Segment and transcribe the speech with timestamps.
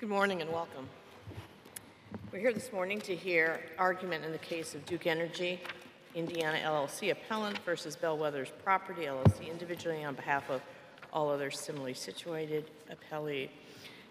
[0.00, 0.88] Good morning and welcome.
[2.32, 5.60] We're here this morning to hear argument in the case of Duke Energy,
[6.14, 10.62] Indiana LLC appellant versus Bellwether Properties LLC individually on behalf of
[11.12, 13.50] all others similarly situated appellee.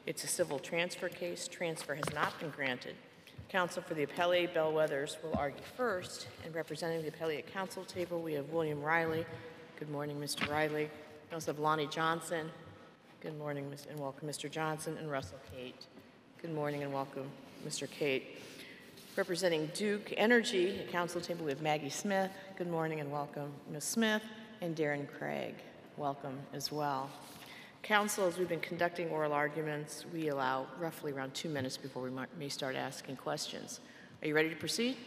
[0.05, 1.47] It's a civil transfer case.
[1.47, 2.95] Transfer has not been granted.
[3.49, 6.27] Counsel for the appellee, Bellwethers, will argue first.
[6.45, 9.25] And representing the appellee at council table, we have William Riley.
[9.79, 10.47] Good morning, Mr.
[10.47, 10.87] Riley.
[11.29, 12.51] We also have Lonnie Johnson.
[13.21, 14.51] Good morning, and welcome, Mr.
[14.51, 15.87] Johnson, and Russell Kate.
[16.39, 17.27] Good morning and welcome,
[17.67, 17.89] Mr.
[17.89, 18.37] Kate.
[19.15, 22.29] Representing Duke Energy, at council table, we have Maggie Smith.
[22.55, 23.83] Good morning and welcome, Ms.
[23.83, 24.21] Smith,
[24.61, 25.55] and Darren Craig.
[25.97, 27.09] Welcome as well.
[27.83, 32.11] Council, as we've been conducting oral arguments, we allow roughly around two minutes before we
[32.37, 33.79] may start asking questions.
[34.21, 34.97] Are you ready to proceed?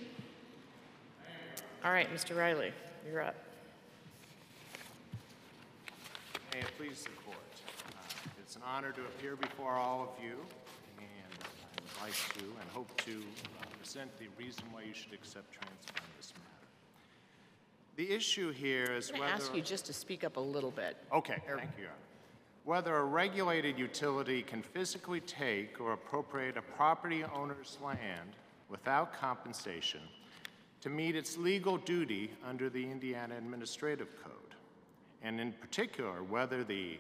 [1.85, 2.37] All right, Mr.
[2.37, 2.73] Riley,
[3.07, 3.35] you're up.
[6.53, 7.37] May it please the court.
[7.89, 10.37] Uh, It's an honor to appear before all of you,
[10.99, 15.13] and I would like to and hope to uh, present the reason why you should
[15.13, 16.67] accept transfer on this matter.
[17.97, 19.33] The issue here is I'm whether...
[19.33, 20.97] to ask you just to speak up a little bit.
[21.13, 22.12] Okay, thank you, Your Honor.
[22.65, 28.37] Whether a regulated utility can physically take or appropriate a property owner's land
[28.69, 30.01] without compensation
[30.81, 34.55] to meet its legal duty under the Indiana Administrative Code,
[35.23, 36.99] and in particular, whether the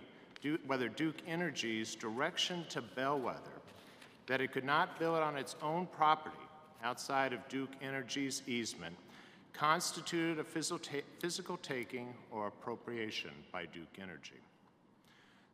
[0.66, 3.60] whether Duke Energy's direction to Bellwether
[4.26, 6.34] that it could not build on its own property
[6.82, 8.96] outside of Duke Energy's easement
[9.52, 10.80] constituted a physical,
[11.20, 14.40] physical taking or appropriation by Duke Energy.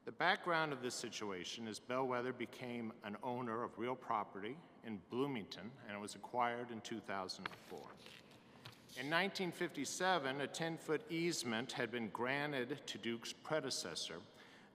[0.09, 4.57] The background of this situation is Bellwether became an owner of real property
[4.87, 7.79] in Bloomington and it was acquired in 2004.
[7.79, 14.15] In 1957, a 10 foot easement had been granted to Duke's predecessor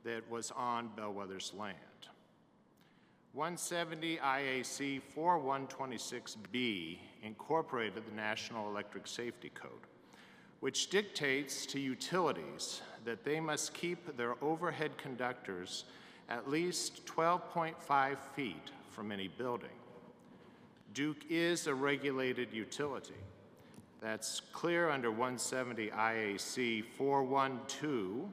[0.03, 1.77] that was on Bellwether's land.
[3.31, 9.71] 170 IAC 4126B incorporated the National Electric Safety Code,
[10.63, 15.84] which dictates to utilities that they must keep their overhead conductors
[16.29, 19.78] at least 12.5 feet from any building.
[20.94, 23.22] Duke is a regulated utility.
[24.00, 28.30] That's clear under 170 IAC 412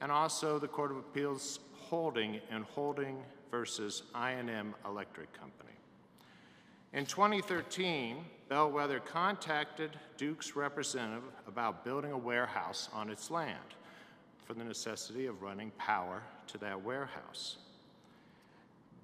[0.00, 3.18] and also the Court of Appeals holding in Holding
[3.50, 5.75] versus I&M Electric Company.
[6.92, 13.58] In 2013, Bellwether contacted Duke's representative about building a warehouse on its land
[14.44, 17.56] for the necessity of running power to that warehouse.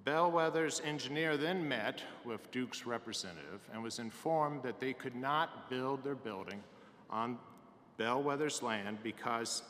[0.04, 6.03] Bellwether's engineer then met with Duke's representative and was informed that they could not build
[6.03, 6.62] their building
[7.10, 7.38] on
[7.98, 9.62] Bellwether's land because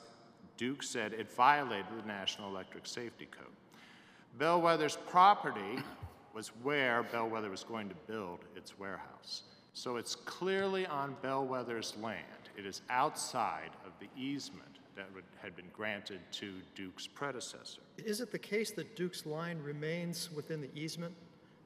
[0.57, 3.47] Duke said it violated the National Electric Safety Code.
[4.39, 5.83] Bellwether's property
[6.35, 9.43] was where Bellwether was going to build its warehouse.
[9.75, 12.25] So it's clearly on Bellwether's land.
[12.57, 17.81] It is outside of the easement that would- had been granted to Duke's predecessor.
[17.97, 21.15] Is it the case that Duke's line remains within the easement?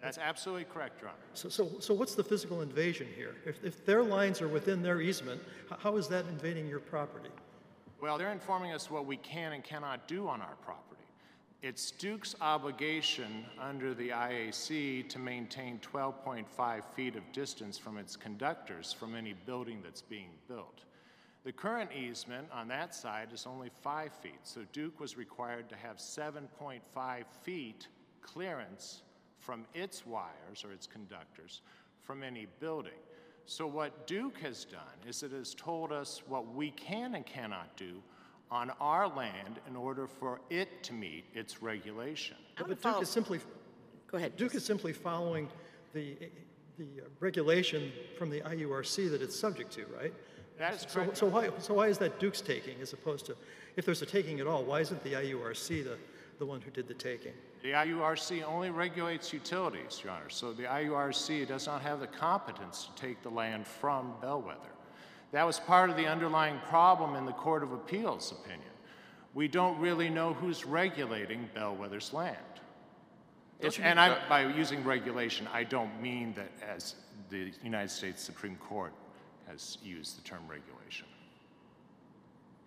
[0.00, 1.18] That's absolutely correct, Your Honor.
[1.34, 3.34] So, so, so what's the physical invasion here?
[3.44, 5.42] If, if their lines are within their easement,
[5.78, 7.30] how is that invading your property?
[8.00, 10.95] Well, they're informing us what we can and cannot do on our property.
[11.62, 18.92] It's Duke's obligation under the IAC to maintain 12.5 feet of distance from its conductors
[18.92, 20.84] from any building that's being built.
[21.44, 25.76] The current easement on that side is only five feet, so Duke was required to
[25.76, 27.88] have 7.5 feet
[28.20, 29.02] clearance
[29.38, 31.62] from its wires or its conductors
[32.02, 32.98] from any building.
[33.46, 37.76] So what Duke has done is it has told us what we can and cannot
[37.76, 38.02] do
[38.50, 42.36] on our land in order for it to meet its regulation.
[42.58, 43.40] I'm But gonna Duke is simply,
[44.10, 44.36] Go ahead.
[44.36, 45.48] Duke is simply following
[45.92, 46.16] the,
[46.78, 50.14] the uh, regulation from the IURC that it's subject to, right?
[50.58, 51.16] That is So, correct.
[51.16, 53.36] so why, so why is that Duke's taking as opposed to,
[53.76, 55.98] if there's a taking at all, why isn't the IURC the,
[56.38, 57.32] the one who did the taking?
[57.62, 62.84] The IURC only regulates utilities, Your Honor, so the IURC does not have the competence
[62.94, 64.70] to take the land from Bellwether.
[65.32, 68.62] That was part of the underlying problem in the Court of Appeals opinion.
[69.34, 72.36] We don't really know who's regulating Bellwether's land.
[73.60, 76.94] It's, and I, by using regulation, I don't mean that as
[77.30, 78.92] the United States Supreme Court
[79.48, 81.06] has used the term regulation.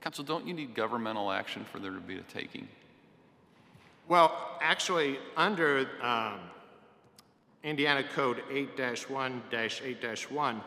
[0.01, 2.67] Council, don't you need governmental action for there to be a taking?
[4.07, 6.39] Well, actually, under um,
[7.63, 8.79] Indiana Code 8
[9.09, 10.61] 1 8 1,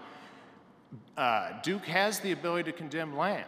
[1.16, 3.44] uh, Duke has the ability to condemn land.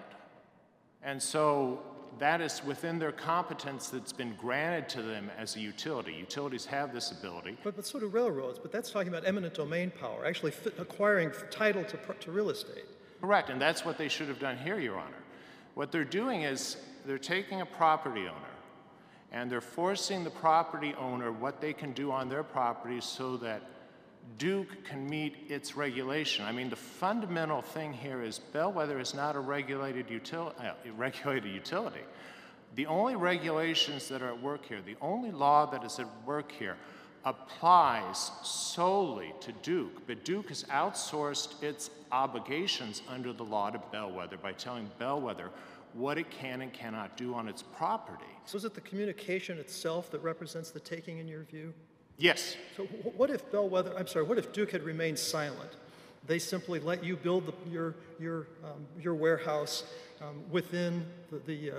[1.02, 1.80] And so
[2.18, 6.12] that is within their competence that's been granted to them as a utility.
[6.14, 7.56] Utilities have this ability.
[7.62, 11.84] But, but so do railroads, but that's talking about eminent domain power, actually acquiring title
[11.84, 12.84] to, to real estate.
[13.20, 15.22] Correct, and that's what they should have done here, Your Honor.
[15.74, 18.54] What they're doing is they're taking a property owner
[19.32, 23.62] and they're forcing the property owner what they can do on their property so that
[24.38, 26.44] Duke can meet its regulation.
[26.44, 32.00] I mean, the fundamental thing here is Bellwether is not a regulated, uh, regulated utility.
[32.74, 36.50] The only regulations that are at work here, the only law that is at work
[36.50, 36.76] here,
[37.24, 44.36] applies solely to Duke, but Duke has outsourced its obligations under the law to Bellwether
[44.36, 45.50] by telling Bellwether
[45.94, 48.24] what it can and cannot do on its property.
[48.44, 51.72] So is it the communication itself that represents the taking in your view?
[52.16, 55.70] Yes, So what if Bellwether, I'm sorry, what if Duke had remained silent?
[56.26, 59.84] They simply let you build the, your, your, um, your warehouse
[60.22, 61.74] um, within the, the, uh,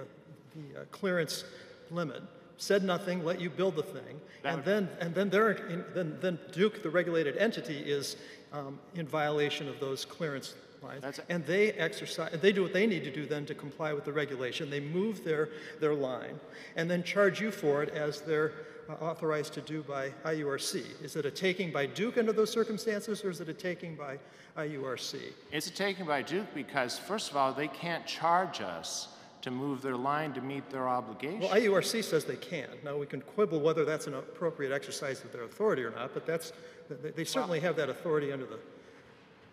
[0.56, 1.46] the uh, clearance
[1.90, 2.22] limit,
[2.58, 5.86] said nothing, let you build the thing, That and would- then, and then they're, in,
[5.94, 8.18] then, then Duke, the regulated entity, is
[8.54, 10.54] um, in violation of those clearance
[10.84, 11.20] lines.
[11.30, 14.14] And they exercise, they do what they need to do then to comply with the
[14.14, 14.70] regulation.
[14.70, 15.50] They move their,
[15.80, 16.40] their line
[16.76, 18.54] and then charge you for it as they're uh,
[19.02, 20.84] authorized to do by IURC.
[21.04, 24.18] Is it a taking by Duke under those circumstances or is it a taking by
[24.58, 25.20] IURC?
[25.52, 29.10] it's a taking by Duke because, first of all, they can't charge us
[29.42, 31.40] to move their line to meet their obligation.
[31.40, 32.68] Well, IURC says they can.
[32.84, 36.26] Now, we can quibble whether that's an appropriate exercise of their authority or not, but
[36.26, 36.52] that's,
[36.90, 38.60] they- they certainly have that authority under the,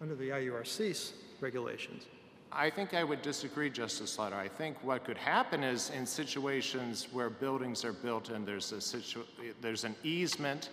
[0.00, 2.06] under the IURC's regulations.
[2.54, 4.36] I think I would disagree, Justice Slaughter.
[4.36, 8.80] I think what could happen is in situations where buildings are built and there's a
[8.80, 9.24] situ-
[9.62, 10.68] there's an easement,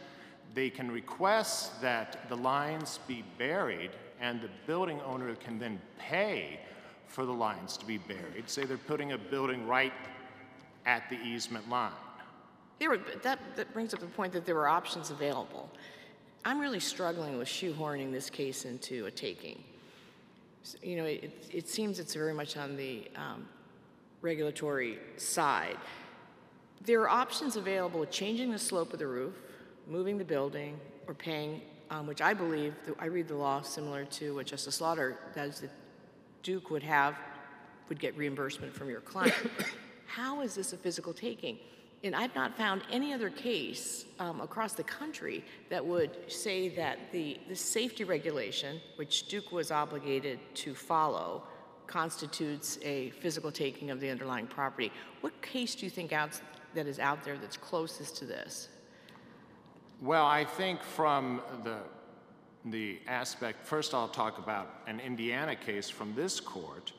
[0.54, 6.60] they can request that the lines be buried, and the building owner can then pay
[7.08, 8.50] for the lines to be buried.
[8.50, 9.94] Say they're putting a building right
[10.86, 11.92] at the easement line.
[12.80, 15.70] There were, that, that brings up the point that there were options available.
[16.44, 19.64] I'm really struggling with shoehorning this case into a taking.
[20.82, 23.48] You know, it, it seems it's very much on the um,
[24.22, 25.78] regulatory side.
[26.86, 29.34] There are options available, changing the slope of the roof,
[29.88, 34.36] moving the building, or paying, um, which I believe, I read the law similar to
[34.36, 35.72] what Justice Slaughter does, that
[36.44, 37.16] Duke would have,
[37.90, 39.36] would get reimbursement from your client.
[40.06, 41.58] How is this a physical taking?
[42.04, 46.98] And I've not found any other case um, across the country that would say that
[47.12, 51.44] the, the safety regulation, which Duke was obligated to follow,
[51.88, 54.92] constitutes a physical taking of the underlying property.
[55.22, 56.40] What case do you think out,
[56.74, 58.70] that is out there that's closest to this?
[60.02, 61.80] Well, I think from the,
[62.64, 66.94] the aspect, first I'll talk about an Indiana case from this court,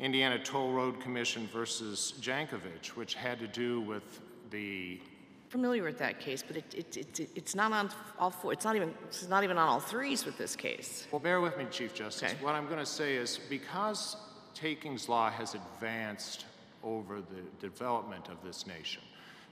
[0.00, 4.20] Indiana Toll Road Commission versus Jankovich, which had to do with
[4.50, 5.00] the,
[5.48, 8.76] Familiar with that case, but it, it, it, it's not on all four, it's not
[8.76, 11.08] even, it's not even on all threes with this case.
[11.10, 12.30] well, bear with me, Chief Justice.
[12.30, 12.44] Okay.
[12.44, 14.16] What I'm going to say is because
[14.54, 16.44] takings law has advanced
[16.84, 19.02] over the development of this nation,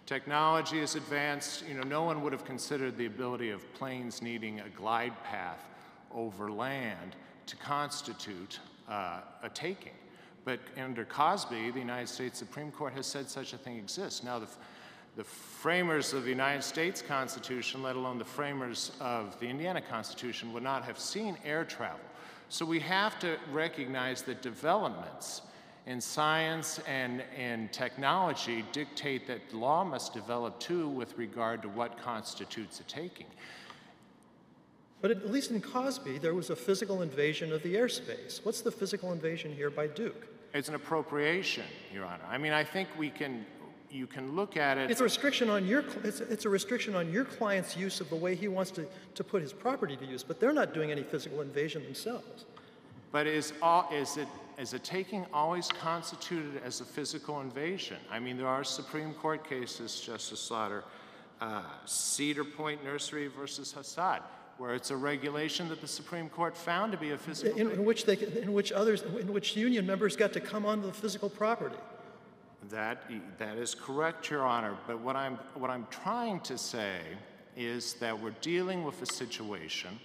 [0.07, 4.61] technology has advanced, you know, no one would have considered the ability of planes needing
[4.61, 5.67] a glide path
[6.13, 9.95] over land to constitute uh, a taking.
[10.45, 14.23] But under Causby, the United States Supreme Court has said such a thing exists.
[14.23, 14.47] Now, the,
[15.19, 20.53] the framers of the United States Constitution, let alone the framers of the Indiana Constitution,
[20.53, 21.99] would not have seen air travel.
[22.49, 25.43] So we have to recognize that developments
[25.87, 32.01] in science and in technology dictate that law must develop too with regard to what
[32.01, 33.27] constitutes a taking.
[35.01, 38.45] But at least in Causby, there was a physical invasion of the airspace.
[38.45, 40.29] What's the physical invasion here by Duke?
[40.55, 42.25] It's an appropriation, Your Honor.
[42.31, 43.45] I mean, I think we can,
[43.91, 44.91] you can look at it.
[44.91, 48.17] It's a restriction on your, it's, it's a restriction on your client's use of the
[48.17, 51.03] way he wants to, to put his property to use, but they're not doing any
[51.03, 52.45] physical invasion themselves.
[53.11, 54.29] But is, all, is, it,
[54.59, 57.97] is a taking always constituted as a physical invasion?
[58.11, 60.85] I mean, there are Supreme Court cases, Justice Slaughter,
[61.41, 64.21] uh, Cedar Point Nursery versus Hassid,
[64.59, 67.85] where it's a regulation that the Supreme Court found to be a physical In, in
[67.85, 71.31] which they, in which others, in which union members got to come onto the physical
[71.31, 71.77] property.
[72.71, 74.77] That, that is correct, Your Honor.
[74.87, 76.99] But what I'm, what I'm trying to say
[77.57, 79.99] is that we're dealing with a situation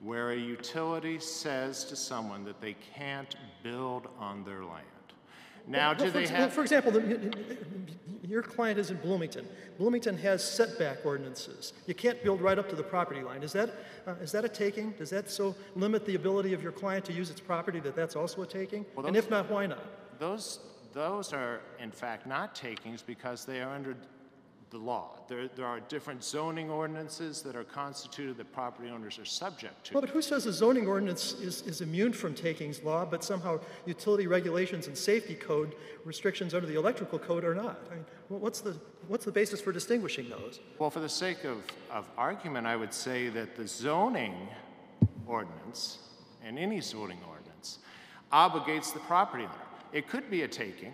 [0.00, 4.84] where a utility says to someone that they can't build on their land.
[5.66, 6.52] Now, do Well, for they ex- have?
[6.52, 7.56] For example, the-
[8.26, 9.46] Your client is in Bloomington.
[9.78, 11.72] Bloomington has setback ordinances.
[11.86, 13.42] You can't build right up to the property line.
[13.42, 13.70] Is that,
[14.06, 14.92] uh, is that a taking?
[14.92, 18.16] Does that so limit the ability of your client to use its property that that's
[18.16, 18.84] also a taking?
[19.06, 19.82] And if not, why not?
[20.18, 20.58] Those,
[20.98, 23.96] those are in fact not takings because they are under
[24.70, 25.20] the law.
[25.28, 29.94] There, there are different zoning ordinances that are constituted that property owners are subject to.
[29.94, 33.60] Well, but who says a zoning ordinance is, is immune from takings law, but somehow
[33.86, 35.74] utility regulations and safety code
[36.04, 37.80] restrictions under the electrical code are not?
[37.90, 38.76] I mean, what's the,
[39.06, 40.60] what's the basis for distinguishing those?
[40.78, 44.34] Well, for the sake of, of argument, I would say that the zoning
[45.26, 45.98] ordinance,
[46.44, 47.78] and any zoning ordinance,
[48.32, 49.54] obligates the property owner.
[49.92, 50.92] It could be a taking,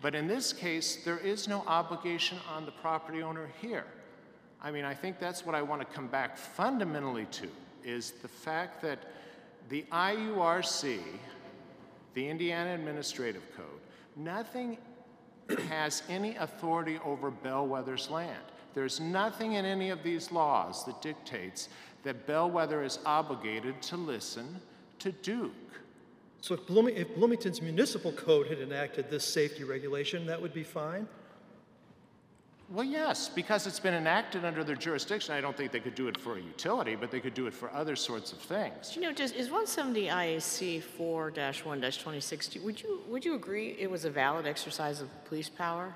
[0.00, 3.84] but in this case, there is no obligation on the property owner here.
[4.60, 7.48] I mean, I think that's what I want to come back fundamentally to,
[7.84, 8.98] is the fact that
[9.68, 11.00] the IURC,
[12.14, 13.66] the Indiana Administrative Code,
[14.16, 14.78] nothing
[15.68, 18.42] has any authority over Bellwether's land.
[18.74, 21.68] There's nothing in any of these laws that dictates
[22.04, 24.60] that Bellwether is obligated to listen
[24.98, 25.52] to Duke.
[26.42, 30.64] So if, Blooming, if Bloomington's municipal code had enacted this safety regulation, that would be
[30.64, 31.06] fine?
[32.68, 35.34] Well, yes, because it's been enacted under their jurisdiction.
[35.34, 37.54] I don't think they could do it for a utility, but they could do it
[37.54, 38.96] for other sorts of things.
[38.96, 44.10] You know, does, is 170 IAC 4-1-2060, would you, would you agree it was a
[44.10, 45.94] valid exercise of police power?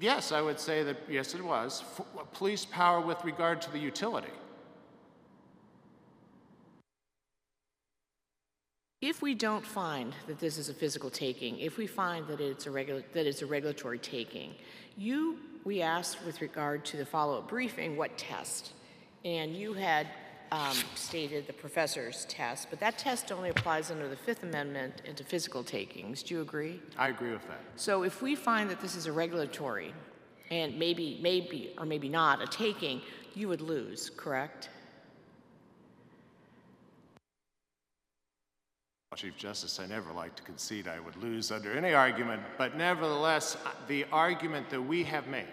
[0.00, 1.82] Yes, I would say that, yes, it was.
[1.98, 4.30] F- police power with regard to the utility.
[9.06, 12.66] If we don't find that this is a physical taking, if we find that it's
[12.66, 14.54] a that it's a regulatory taking,
[14.96, 18.72] you, we asked with regard to the follow-up briefing, what test?
[19.22, 20.06] And you had
[20.50, 25.14] um, stated the professor's test, but that test only applies under the Fifth Amendment and
[25.18, 26.22] to physical takings.
[26.22, 26.80] Do you agree?
[26.96, 27.60] I agree with that.
[27.76, 29.92] So if we find that this is a regulatory
[30.50, 33.02] and maybe, maybe, or maybe not a taking,
[33.34, 34.70] you would lose, correct?
[39.16, 43.56] Chief Justice, I never like to concede I would lose under any argument, but nevertheless,
[43.64, 45.46] uh, the argument that we have made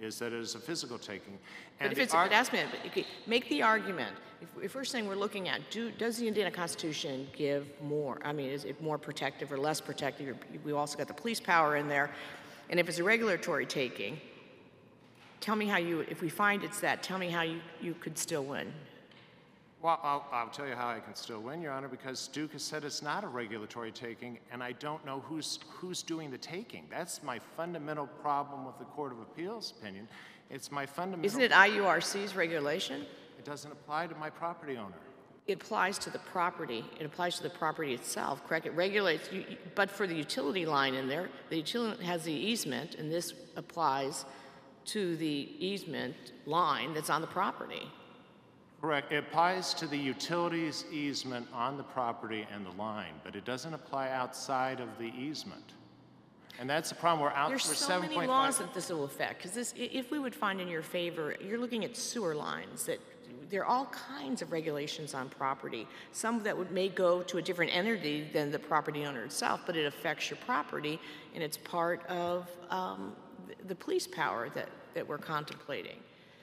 [0.00, 1.38] is that it is a physical taking.
[1.78, 5.14] But if it's, arg- ask me, okay, make the argument, if, if we're saying we're
[5.14, 8.18] looking at, do, does the Indiana Constitution give more?
[8.24, 10.28] I mean, is it more protective or less protective?
[10.28, 12.10] Or- We also got the police power in there.
[12.70, 14.20] And if it's a regulatory taking,
[15.40, 18.16] tell me how you, if we find it's that, tell me how you, you could
[18.16, 18.72] still win.
[19.82, 22.62] Well, I'll, I'll tell you how I can still win, Your Honor, because Duke has
[22.62, 26.84] said it's not a regulatory taking, and I don't know who's, who's doing the taking.
[26.90, 30.06] That's my fundamental problem with the Court of Appeals opinion.
[30.50, 31.24] It's my fundamental.
[31.24, 33.06] Isn't it IURC's regulation?
[33.38, 34.96] It doesn't apply to my property owner.
[35.46, 36.84] It applies to the property.
[37.00, 38.66] It applies to the property itself, correct?
[38.66, 42.96] It regulates, you- but for the utility line in there, the utility has the easement,
[42.96, 44.26] and this applies
[44.86, 47.90] to the easement line that's on the property.
[48.80, 49.12] Correct.
[49.12, 53.74] It applies to the utilities easement on the property and the line, but it doesn't
[53.74, 55.74] apply outside of the easement.
[56.58, 57.20] And that's the problem.
[57.22, 60.10] We're out There's for so many laws that this will affect, because this, i- if
[60.10, 63.00] we would find in your favor, you're looking at sewer lines, that
[63.50, 65.86] there are all kinds of regulations on property.
[66.12, 69.76] Some that would, may go to a different entity than the property owner itself, but
[69.76, 70.98] it affects your property,
[71.34, 73.14] and it's part of um,
[73.46, 75.98] the, the police power that, that we're contemplating.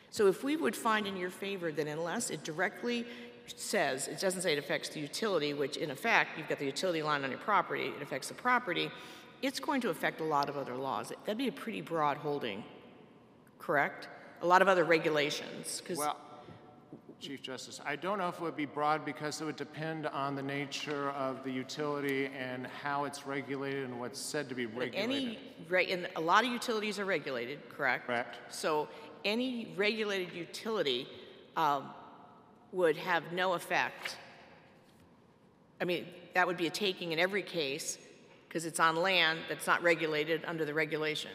[0.09, 3.05] So if we would find in your favor that unless it directly
[3.47, 7.01] says, it doesn't say it affects the utility, which in effect, you've got the utility
[7.01, 8.89] line on your property, it affects the property,
[9.41, 11.11] it's going to affect a lot of other laws.
[11.25, 12.63] That'd be a pretty broad holding,
[13.59, 14.07] correct?
[14.41, 16.17] A lot of other regulations, because Well,
[17.19, 20.35] Chief Justice, I don't know if it would be broad because it would depend on
[20.35, 24.99] the nature of the utility and how it's regulated and what's said to be regulated.
[24.99, 28.05] any, re- and a lot of utilities are regulated, correct?
[28.05, 28.37] Correct.
[28.49, 28.87] So
[29.27, 31.07] any regulated utility
[31.57, 31.89] um,
[32.71, 34.17] would have no effect.
[35.81, 37.97] I mean, that would be a taking in every case
[38.47, 41.31] because it's on land that's not regulated under the regulation.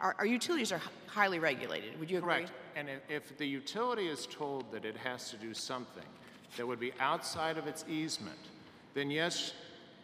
[0.00, 1.98] Our, our utilities are hi- highly regulated.
[2.00, 2.34] Would you agree?
[2.34, 2.52] Correct.
[2.74, 6.04] And if the utility is told that it has to do something
[6.56, 8.38] that would be outside of its easement,
[8.94, 9.52] then yes,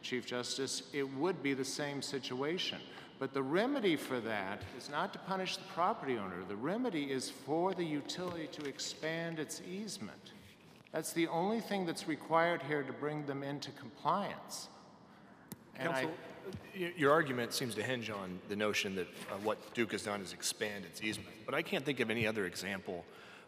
[0.03, 2.79] Chief Justice, it would be the same situation.
[3.19, 6.45] But the remedy for that is not to punish the property owner.
[6.47, 10.33] The remedy is for the utility to expand its easement.
[10.93, 14.69] That's the only thing that's required here to bring them into compliance.
[15.79, 16.09] And I,
[16.97, 20.33] your argument seems to hinge on the notion that uh, what Duke has done is
[20.33, 21.35] expand its easement.
[21.45, 23.05] But I can't think of any other example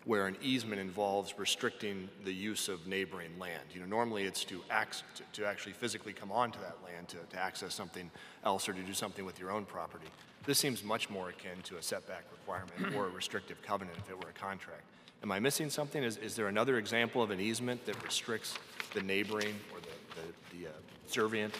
[0.08, 3.62] where an easement involves restricting the use of neighboring land.
[3.74, 7.18] You know, normally it's to, act, to, to actually physically come onto that land to,
[7.28, 8.10] to access something
[8.42, 10.06] else or to do something with your own property.
[10.46, 14.16] This seems much more akin to a setback requirement or a restrictive covenant if it
[14.16, 14.80] were a contract.
[15.22, 16.02] Am I missing something?
[16.02, 18.54] Is, is there another example of an easement that restricts
[18.94, 20.72] the neighboring or the, the, the uh,
[21.06, 21.52] servient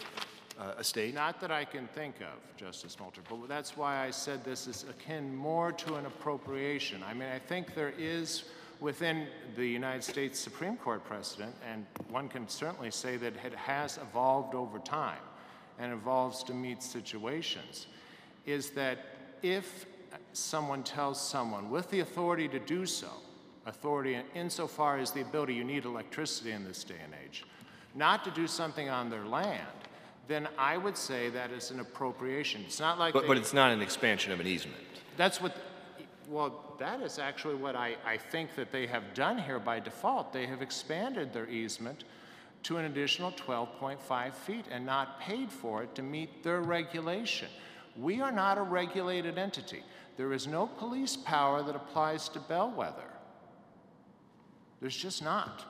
[0.59, 1.15] uh, estate?
[1.15, 4.85] Not that I can think of, Justice Molter, but that's why I said this is
[4.89, 7.03] akin more to an appropriation.
[7.03, 8.45] I mean, I think there is
[8.81, 13.99] within the United States Supreme Court precedent, and one can certainly say that it has
[13.99, 15.19] evolved over time
[15.79, 17.87] and evolves to meet situations,
[18.47, 18.99] is that
[19.43, 19.87] if
[20.33, 23.11] someone tells someone with the authority to do so,
[23.67, 27.45] authority insofar as the ability you need electricity in this day and age,
[27.95, 29.67] not to do something on their land,
[30.29, 32.63] then I would say that is an appropriation.
[32.67, 34.77] It's not like But, they- but it's not an expansion of an easement.
[35.17, 35.57] that's what,
[36.29, 40.33] well, that is actually what I, I think that they have done here by default.
[40.33, 42.05] They have expanded their easement
[42.65, 47.49] to an additional 12.5 feet and not paid for it to meet their regulation.
[47.97, 49.83] We are not a regulated entity.
[50.17, 53.11] There is no police power that applies to Bellwether.
[54.81, 55.65] There's just not.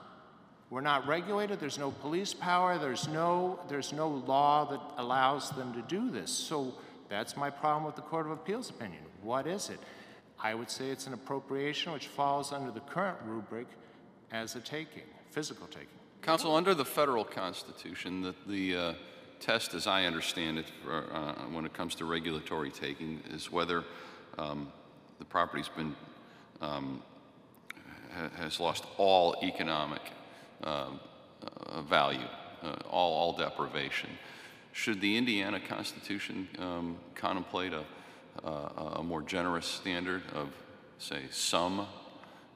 [0.70, 5.72] We're not regulated, there's no police power, there's no, there's no law that allows them
[5.72, 6.30] to do this.
[6.30, 6.74] So
[7.08, 9.02] that's my problem with the Court of Appeals opinion.
[9.22, 9.78] What is it?
[10.38, 13.66] I would say it's an appropriation which falls under the current rubric
[14.30, 15.88] as a taking, physical taking.
[16.20, 18.94] Counsel, under the federal constitution, the, the uh,
[19.40, 23.84] test, as I understand it, for, uh, when it comes to regulatory taking, is whether
[24.36, 24.70] um,
[25.18, 25.96] the property's been
[26.60, 27.02] um,
[28.14, 30.02] ha- has lost all economic
[31.88, 32.26] value,
[32.62, 34.10] uh, all, all deprivation.
[34.72, 37.84] Should the Indiana Constitution um, contemplate a,
[38.44, 38.50] a,
[38.96, 40.48] a more generous standard of,
[40.98, 41.86] say, some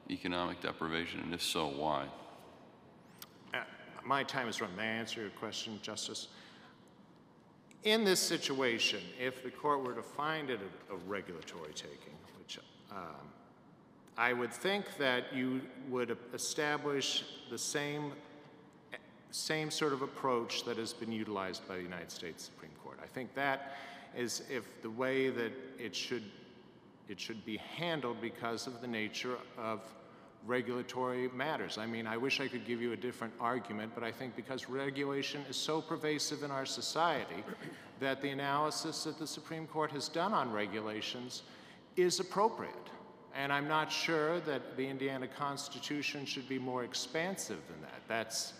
[0.09, 2.05] economic deprivation, and if so, why?
[3.53, 3.59] Uh,
[4.05, 4.75] My time is run.
[4.75, 6.27] May I answer your question, Justice?
[7.83, 12.59] In this situation, if the court were to find it a, a regulatory taking, which
[12.91, 12.97] um,
[14.17, 18.13] I would think that you would establish the same,
[19.31, 22.99] same sort of approach that has been utilized by the United States Supreme Court.
[23.03, 23.77] I think that
[24.15, 26.23] is if the way that it should,
[27.09, 29.81] it should be handled because of the nature of
[30.45, 31.77] regulatory matters.
[31.77, 34.69] I mean, I wish I could give you a different argument, but I think because
[34.69, 37.43] regulation is so pervasive in our society
[37.99, 41.43] that the analysis that the Supreme Court has done on regulations
[41.95, 42.89] is appropriate.
[43.35, 48.01] And I'm not sure that the Indiana Constitution should be more expansive than that.
[48.07, 48.53] That's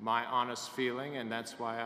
[0.00, 1.80] my honest feeling, and that's why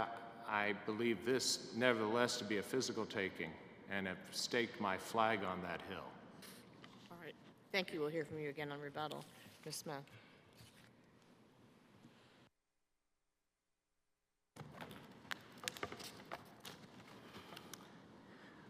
[0.48, 3.50] I, I believe this, nevertheless, to be a physical taking,
[3.90, 6.04] and have staked my flag on that hill.
[7.10, 7.34] All right,
[7.72, 8.00] thank you.
[8.00, 9.22] We'll hear from you again on rebuttal.
[9.66, 9.76] Ms.
[9.76, 9.96] Smith?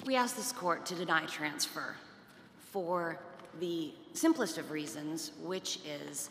[0.05, 1.97] We ask this court to deny transfer
[2.59, 3.19] for
[3.61, 6.31] the simplest of reasons, which is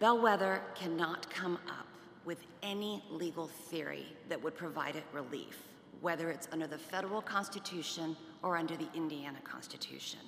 [0.00, 1.86] Bellwether cannot come up
[2.24, 5.62] with any legal theory that would provide it relief,
[6.00, 10.20] whether it's under the federal constitution or under the Indiana constitution.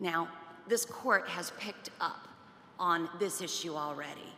[0.00, 0.28] Now,
[0.66, 2.28] this court has picked up
[2.78, 4.32] on this issue already.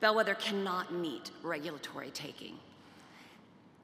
[0.00, 2.58] Bellwether cannot meet regulatory taking.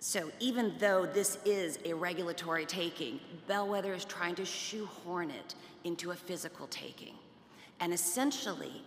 [0.02, 6.10] So even though this is a regulatory taking, Bellwether is trying to shoehorn it into
[6.10, 7.14] a physical taking.
[7.80, 8.82] And essentially,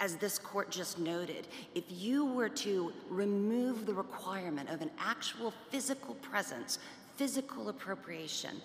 [0.00, 5.52] as this court just noted, if you were to remove the requirement of an actual
[5.70, 6.80] physical presence,
[7.16, 8.60] physical appropriation,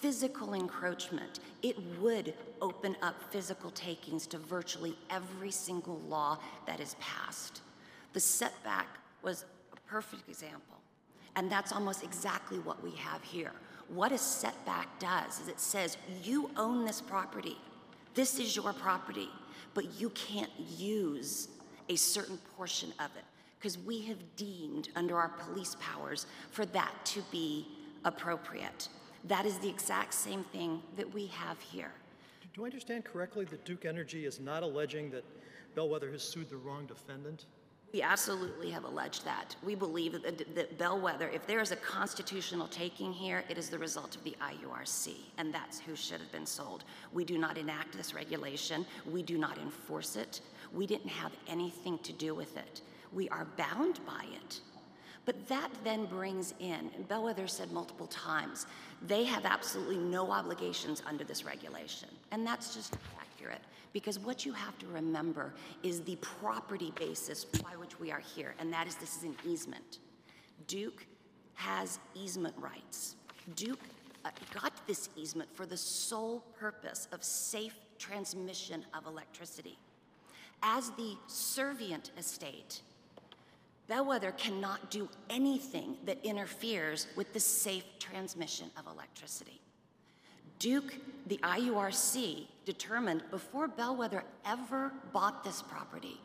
[0.00, 6.94] physical encroachment, it would open up physical takings to virtually every single law that is
[7.00, 7.62] passed.
[8.12, 8.86] The setback
[9.22, 9.44] was
[9.92, 10.78] perfect example.
[11.36, 13.52] And that's almost exactly what we have here.
[13.88, 17.58] What a setback does is it says, you own this property.
[18.14, 19.28] This is your property,
[19.74, 21.48] but you can't use
[21.90, 23.24] a certain portion of it
[23.58, 27.66] because we have deemed under our police powers for that to be
[28.06, 28.88] appropriate.
[29.24, 31.92] That is the exact same thing that we have here.
[32.54, 35.24] Do I understand correctly that Duke Energy is not alleging that
[35.74, 37.44] Bellwether has sued the wrong defendant?
[37.92, 39.54] We absolutely have alleged that.
[39.62, 43.78] We believe that, that Bellwether, if there is a constitutional taking here, it is the
[43.78, 46.84] result of the IURC, and that's who should have been sold.
[47.12, 48.86] We do not enact this regulation.
[49.10, 50.40] We do not enforce it.
[50.72, 52.80] We didn't have anything to do with it.
[53.12, 54.60] We are bound by it.
[55.24, 58.66] But that then brings in, and Bellwether said multiple times,
[59.06, 62.08] they have absolutely no obligations under this regulation.
[62.32, 62.96] And that's just
[63.42, 63.62] accurate.
[63.92, 65.52] because what you have to remember
[65.82, 69.36] is the property basis by which we are here, and that is this is an
[69.46, 69.98] easement.
[70.66, 71.04] Duke
[71.54, 73.16] has easement rights.
[73.54, 73.80] Duke
[74.24, 79.78] uh, got this easement for the sole purpose of safe transmission of electricity.
[80.62, 82.80] As the servient estate,
[83.88, 89.60] Bellwether cannot do anything that interferes with the safe transmission of electricity.
[90.62, 90.94] Duke,
[91.26, 96.20] the IURC, determined before Bellwether ever bought this property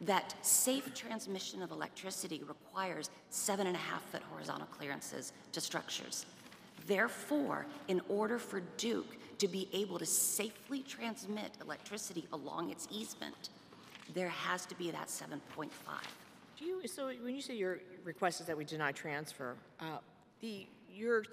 [0.00, 6.24] that safe transmission of electricity requires seven and a half foot horizontal clearances to structures.
[6.86, 13.50] Therefore, in order for Duke to be able to safely transmit electricity along its easement,
[14.14, 15.68] there has to be that 7.5.
[16.58, 19.98] Do you, so when you say your request is that we deny transfer, uh,
[20.40, 21.24] the, you're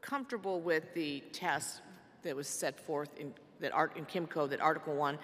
[0.00, 1.82] comfortable with the test
[2.22, 5.18] that was set forth in, that art, in Kimco, that Article 1,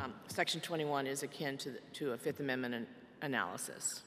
[0.00, 2.86] um, Section 21 is akin to, the- to a Fifth Amendment an-
[3.22, 4.02] analysis?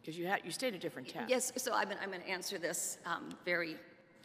[0.00, 1.28] Because you had, you stated a different test.
[1.28, 3.76] Yes, so I'm, I'm going to answer this um, very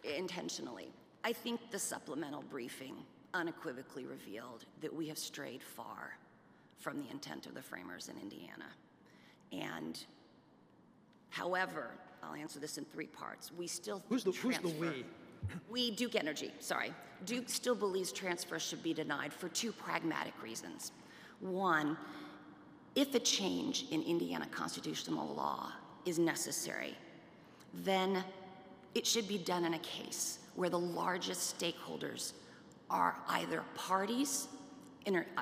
[0.04, 0.90] intentionally.
[1.24, 2.96] I think the supplemental briefing
[3.34, 6.18] unequivocally revealed that we have strayed far
[6.80, 8.66] from the intent of the framers in Indiana.
[9.52, 10.02] And
[11.30, 11.90] however,
[12.24, 13.52] I'll answer this in three parts.
[13.52, 15.06] We still Who's the, think who's the "we"?
[15.70, 16.94] We, Duke Energy, sorry.
[17.26, 20.92] Duke still believes transfer should be denied for two pragmatic reasons.
[21.40, 21.98] One,
[22.96, 25.72] if a change in Indiana constitutional law
[26.06, 26.96] is necessary,
[27.74, 28.24] then
[28.94, 32.34] it should be done in a case where the largest stakeholders
[32.90, 34.48] are either parties,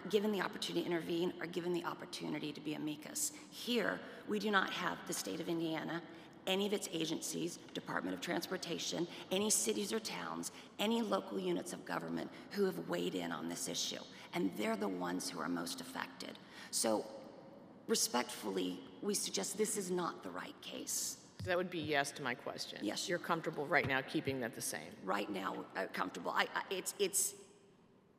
[0.10, 3.34] given the opportunity to intervene, or given the opportunity to be amicus.
[3.52, 6.02] Here, we do not have the state of Indiana,
[6.48, 11.86] any of its agencies, Department of Transportation, any cities or towns, any local units of
[11.86, 14.02] government who have weighed in on this issue.
[14.34, 16.38] And they're the ones who are most affected.
[16.72, 17.06] So,
[17.88, 21.18] respectfully, we suggest this is not the right case.
[21.42, 22.80] So That would be yes to my question.
[22.82, 23.10] Yes.
[23.10, 24.80] You're comfortable right now keeping that the same?
[25.04, 26.32] right now uh, comfortable.
[26.32, 27.36] I, I, it's, it's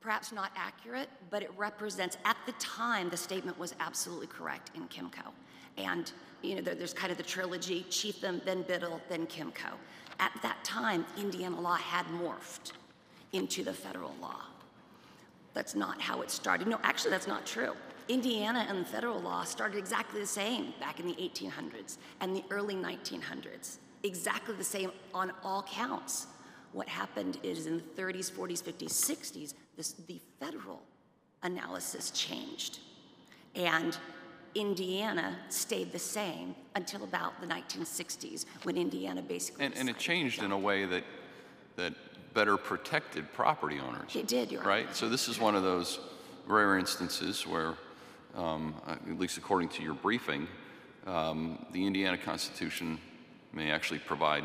[0.01, 4.83] perhaps not accurate, but it represents, at the time, the statement was absolutely correct in
[4.89, 5.33] Kimco.
[5.79, 6.13] And,
[6.45, 9.73] you know, there, there's kind of the trilogy, Cheatham, then Biddle, then Kimco.
[10.21, 12.73] At that time, Indiana law had morphed
[13.33, 14.43] into the federal law.
[15.55, 16.67] That's not how it started.
[16.69, 17.73] No, actually, that's not true.
[18.09, 22.45] Indiana and the federal law started exactly the same back in the 1800s and the
[22.51, 23.79] early 1900s.
[24.03, 26.27] Exactly the same on all counts.
[26.73, 30.83] What happened is in the 30s, 40s, 50s, 60s, this, the federal
[31.43, 32.81] analysis changed.
[33.55, 33.97] And
[34.55, 39.65] Indiana stayed the same until about the 1960s when Indiana basically.
[39.65, 41.05] And, and it changed in a way that,
[41.77, 41.95] that
[42.35, 44.15] better protected property owners.
[44.15, 44.67] It did, Honor.
[44.67, 44.95] Right?
[44.97, 46.01] So this is one of those
[46.47, 47.75] rare instances where,
[48.37, 50.49] um, at least according to your briefing,
[51.07, 52.99] um, the Indiana Constitution
[53.53, 54.45] may actually provide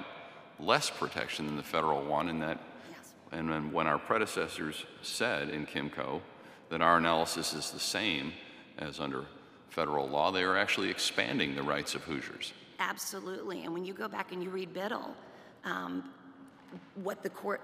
[0.60, 2.60] less protection than the federal one in that,
[2.92, 3.14] Yes.
[3.32, 6.22] and then when our predecessors said in Kimco
[6.70, 8.34] that our analysis is the same
[8.78, 9.26] as under
[9.70, 12.54] federal law, they are actually expanding the rights of Hoosiers.
[12.80, 13.64] Absolutely.
[13.64, 15.16] And when you go back and you read Biddle,
[15.64, 16.10] um,
[16.96, 17.62] what the court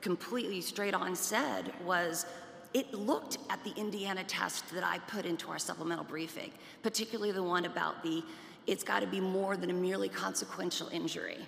[0.00, 2.26] completely straight on said was
[2.74, 7.42] it looked at the Indiana test that I put into our supplemental briefing, particularly the
[7.42, 8.22] one about the
[8.66, 11.38] it's got to be more than a merely consequential injury,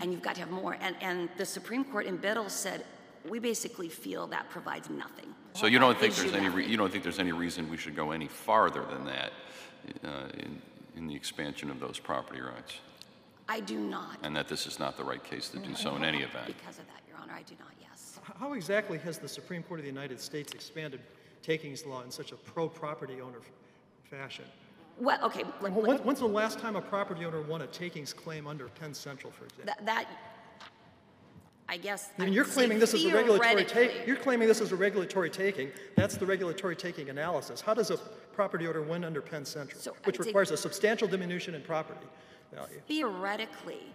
[0.00, 0.78] and you've got to have more.
[0.80, 2.84] And, and the Supreme Court in Biddle said
[3.28, 5.34] we basically feel that provides nothing.
[5.54, 7.96] So you don't think there's any, re- you don't think there's any reason we should
[7.96, 9.32] go any farther than that
[10.04, 10.62] uh, in,
[10.96, 12.78] in the expansion of those property rights?
[13.48, 14.18] I do not.
[14.22, 16.46] And that this is not the right case to do so in any event?
[16.46, 18.20] Because of that, Your Honor, I do not, yes.
[18.38, 21.00] How exactly has the Supreme Court of the United States expanded
[21.42, 23.40] takings law in such a pro-property owner
[24.04, 24.44] fashion?
[24.98, 28.12] Well, okay, let, When- let- When's the last time a property owner won a takings
[28.12, 29.74] claim under Penn Central, for example?
[29.78, 30.06] that, that
[31.70, 32.10] I guess.
[32.18, 35.70] I you're claiming this as a regulatory take, you're claiming this as a regulatory taking.
[35.94, 37.60] That's the regulatory taking analysis.
[37.60, 37.96] How does a
[38.32, 39.80] property owner win under Penn Central?
[39.80, 42.08] So Which requires a substantial diminution in property
[42.52, 42.80] value.
[42.88, 43.86] Theoretically,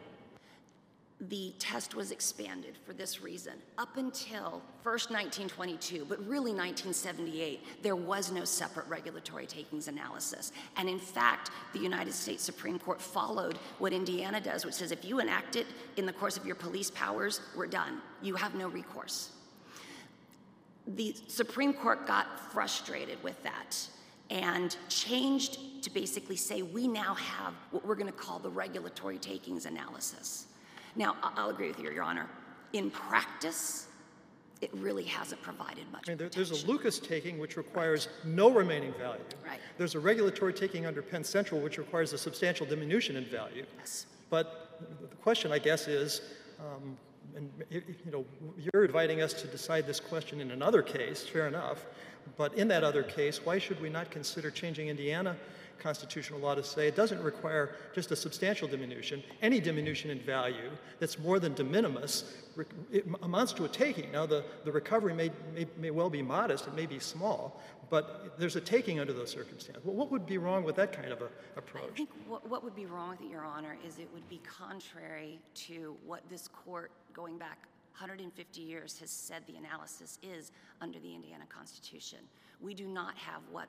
[1.22, 3.54] the test was expanded for this reason.
[3.78, 10.52] Up until first 1922, but really 1978, there was no separate regulatory takings analysis.
[10.76, 15.06] And in fact, the United States Supreme Court followed what Indiana does, which says if
[15.06, 18.02] you enact it in the course of your police powers, we're done.
[18.22, 19.32] You have no recourse.
[20.88, 23.76] the Supreme Court got frustrated with that
[24.30, 29.18] and changed to basically say we now have what we're going to call the regulatory
[29.18, 30.48] takings analysis.
[30.96, 32.28] Now, I'll agree with you, Your Honor.
[32.74, 33.88] In practice,
[34.62, 38.50] it really hasn't provided much I mean, there, there's a Lucas taking which requires no
[38.50, 39.22] remaining value.
[39.46, 39.60] Right.
[39.78, 43.66] There's a regulatory taking under Penn Central which requires a substantial diminution in value.
[43.78, 44.08] Yes.
[44.30, 44.80] But
[45.10, 46.22] the question, I guess, is,
[46.60, 46.98] um,
[47.36, 48.26] and you know,
[48.58, 51.86] you're inviting us to decide this question in another case, fair enough.
[52.38, 55.36] But in that other case, why should we not consider changing Indiana
[55.80, 60.72] constitutional law to say it doesn't require just a substantial diminution, any diminution in value
[61.00, 62.34] that's more than de minimis
[62.92, 64.12] it amounts to a taking.
[64.12, 68.38] Now, the, the recovery may, may, may well be modest, it may be small, but
[68.38, 69.84] there's a taking under those circumstances.
[69.84, 71.92] Well, what would be wrong with that kind of a approach?
[71.92, 74.40] I think what, what would be wrong with it, Your Honor, is it would be
[74.46, 81.00] contrary to what this court, going back 150 years, has said the analysis is under
[81.00, 82.20] the Indiana Constitution.
[82.62, 83.68] We do not have what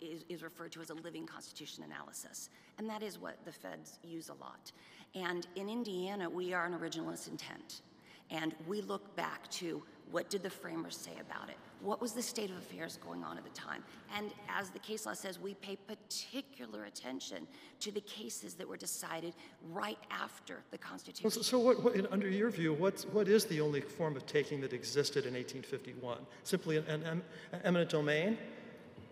[0.00, 3.98] is, is referred to as a living Constitution analysis, and that is what the feds
[4.02, 4.72] use a lot.
[5.14, 7.82] And in Indiana, we are an originalist intent,
[8.30, 11.56] and we look back to what did the framers say about it?
[11.80, 13.82] What was the state of affairs going on at the time?
[14.16, 17.46] And as the case law says, we pay particular attention
[17.80, 19.34] to the cases that were decided
[19.70, 21.30] right after the Constitution.
[21.30, 24.60] so, so what, what, under your view, what's, what is the only form of taking
[24.60, 26.18] that existed in 1851?
[26.42, 28.36] Simply an, an, an eminent domain?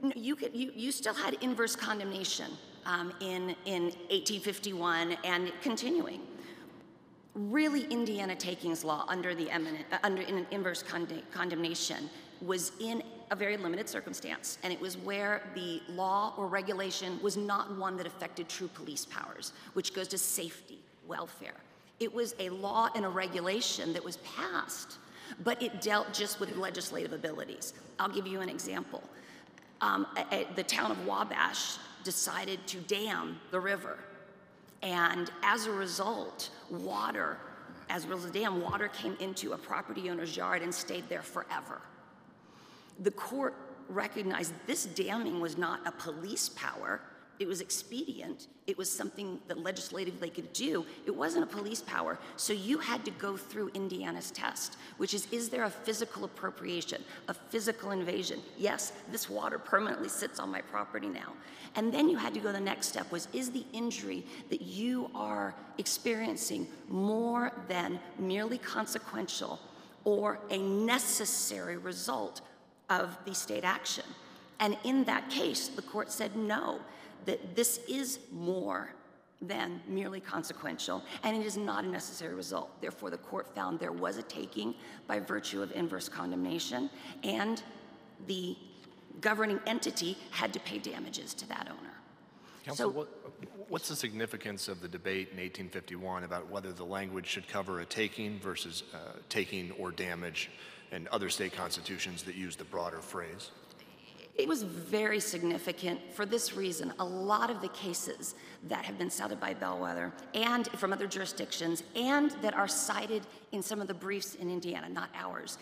[0.01, 2.51] No, you, could, you, you still had inverse condemnation
[2.87, 6.21] um, in, in 1851 and continuing.
[7.35, 12.09] Really, Indiana takings law under the eminent, uh, under in an inverse conde- condemnation
[12.41, 17.37] was in a very limited circumstance, and it was where the law or regulation was
[17.37, 21.55] not one that affected true police powers, which goes to safety, welfare.
[22.01, 24.99] It was a law and a regulation that was passed,
[25.45, 27.75] but it dealt just with legislative abilities.
[27.99, 29.03] I'll give you an example
[29.81, 33.99] um, a- a- the town of Wabash decided to dam the river.
[34.83, 37.39] And as a result, water,
[37.89, 41.09] as a result of the dam, water came into a property owner's yard and stayed
[41.09, 41.81] there forever.
[43.01, 43.55] The court
[43.89, 47.01] recognized this damming was not a police power.
[47.39, 48.49] It was expedient.
[48.67, 50.85] It was something that legislatively could do.
[51.07, 52.19] It wasn't a police power.
[52.37, 57.03] So you had to go through Indiana's test, which is is there a physical appropriation,
[57.29, 58.41] a physical invasion?
[58.57, 61.33] Yes, this water permanently sits on my property now.
[61.77, 65.11] And then you had to go the next step was is the injury that you
[65.15, 69.61] are experiencing more than merely consequential
[70.05, 72.41] or a necessary result
[72.91, 74.05] of the state action.
[74.61, 76.81] And in that case, the court said no,
[77.27, 78.91] that this is more
[79.41, 82.81] than merely consequential, and it is not a necessary result.
[82.81, 84.75] Therefore, the court found there was a taking
[85.07, 86.91] by virtue of inverse condemnation,
[87.23, 87.63] and
[88.27, 88.57] the
[89.21, 91.93] governing entity had to pay damages to that owner.
[92.65, 93.09] Counsel, So- what,
[93.69, 97.87] what's the significance of the debate in 1851 about whether the language should cover a
[97.87, 100.51] taking versus uh, taking or damage
[100.91, 103.51] and other state constitutions that use the broader phrase?
[104.39, 106.93] It was very significant for this reason.
[107.01, 108.37] A lot of the cases
[108.69, 113.63] that have been cited by Bellwether and from other jurisdictions and that are cited in
[113.63, 115.59] some of the briefs in Indiana, not ours,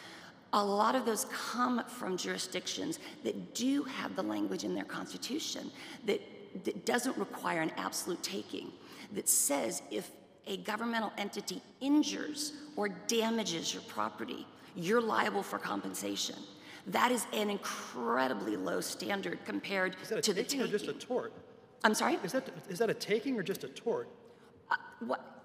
[0.52, 5.70] a lot of those come from jurisdictions that do have the language in their constitution
[6.04, 6.20] that,
[6.64, 8.70] that doesn't require an absolute taking,
[9.12, 10.10] that says if
[10.46, 16.36] a governmental entity injures or damages your property, you're liable for compensation.
[16.86, 20.86] That is an incredibly low standard compared Is that a to the taking or just
[20.86, 21.32] a tort?
[21.82, 22.18] I'm sorry?
[22.22, 24.08] Is that, is that a taking or just a tort?
[24.70, 25.36] Uh, what?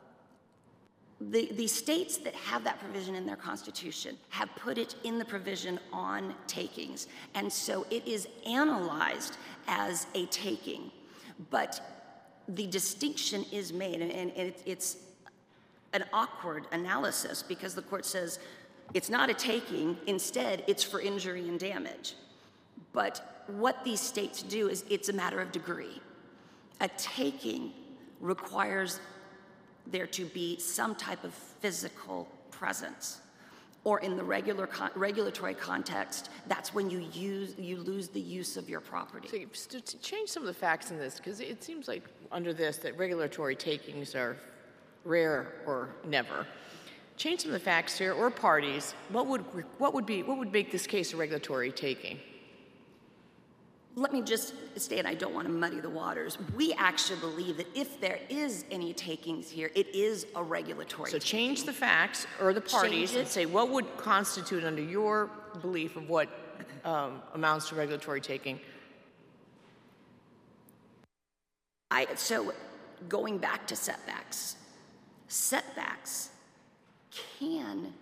[1.20, 5.26] The, the states that have that provision in their constitution have put it in the
[5.26, 7.08] provision on takings.
[7.36, 10.92] And so it is analyzed as a taking.
[11.50, 11.80] But
[12.48, 14.98] the distinction is made, and, and it, it's
[15.94, 18.40] an awkward analysis because the court says
[18.94, 22.16] it's not a taking, instead, it's for injury and damage.
[22.94, 26.02] But what these states do is it's a matter of degree.
[26.80, 27.74] A taking
[28.20, 29.00] requires
[29.88, 33.22] there to be some type of physical presence.
[33.84, 38.56] Or in the regular con- regulatory context, that's when you use you lose the use
[38.56, 39.28] of your property.
[39.54, 42.78] So to change some of the facts in this, because it seems like under this
[42.78, 44.38] that regulatory takings are
[45.04, 46.46] rare or never.
[47.18, 48.94] Change some of the facts here, or parties.
[49.10, 49.42] What would
[49.78, 52.20] what would be what would make this case a regulatory taking?
[53.96, 56.38] Let me just state, I don't want to muddy the waters.
[56.56, 61.20] We actually believe that if there is any takings here, it is a regulatory So
[61.20, 65.30] change the facts or the parties and say what would constitute under your
[65.62, 66.30] belief of what
[66.86, 68.62] um, amounts to regulatory taking.
[71.90, 72.54] I, so
[73.10, 74.56] going back to setbacks,
[75.28, 76.30] setbacks
[77.42, 77.94] can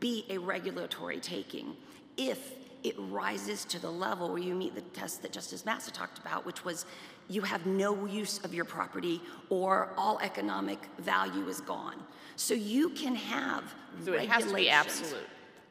[0.00, 1.76] be a regulatory taking
[2.16, 6.18] if it rises to the level where you meet the test that Justice Massa talked
[6.18, 6.86] about, which was
[7.28, 12.02] you have no use of your property or all economic value is gone.
[12.36, 13.64] So you can have
[14.04, 15.26] So it has to be absolute.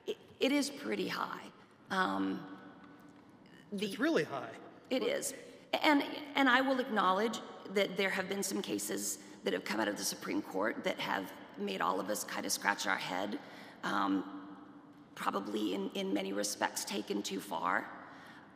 [0.05, 1.41] It, it is pretty high.
[1.89, 2.39] Um,
[3.73, 4.51] the, It's really high.
[4.91, 5.33] it is.
[5.83, 6.03] And,
[6.35, 7.39] and I will acknowledge
[7.73, 10.99] that there have been some cases that have come out of the Supreme Court that
[10.99, 13.39] have made all of us kind of scratch our head,
[13.83, 14.23] um,
[15.15, 17.85] probably in, in many respects taken too far.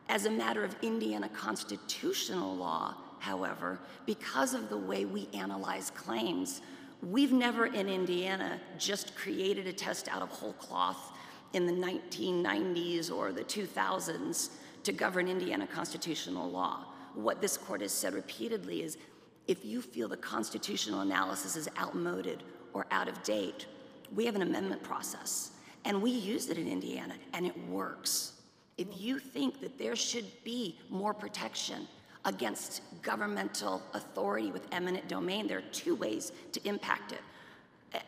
[0.08, 6.60] As a matter of Indiana constitutional law, however, because of the way we analyze claims,
[7.02, 11.12] we've never in Indiana just created a test out of whole cloth
[11.54, 14.50] in the 1990s or the 2000s
[14.82, 16.84] to govern Indiana constitutional law.
[17.14, 18.98] What this court has said repeatedly is
[19.46, 22.42] if you feel the constitutional analysis is outmoded
[22.74, 23.66] or out of date,
[24.14, 25.52] we have an amendment process.
[25.86, 28.32] And we use it in Indiana, and it works.
[28.76, 31.86] If you think that there should be more protection
[32.24, 37.20] against governmental authority with eminent domain, there are two ways to impact it.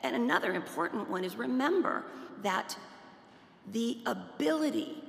[0.02, 2.04] And another important one is remember
[2.42, 2.76] that
[3.72, 5.02] the ability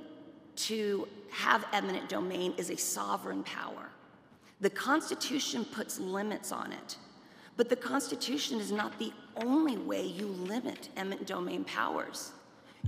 [0.56, 3.88] to have eminent domain is a sovereign power.
[4.60, 6.96] The Constitution puts limits on it,
[7.58, 12.30] but the Constitution is not the only way you limit eminent domain powers.